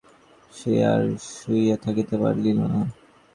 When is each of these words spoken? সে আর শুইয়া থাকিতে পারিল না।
সে 0.53 0.73
আর 0.91 1.01
শুইয়া 1.31 1.75
থাকিতে 1.85 2.15
পারিল 2.21 2.47
না। 2.61 2.67